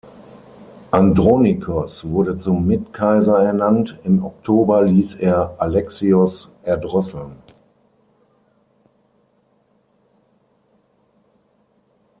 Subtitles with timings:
[0.89, 7.33] Andronikos wurde zum Mitkaiser ernannt, im Oktober ließ er Alexios erdrosseln.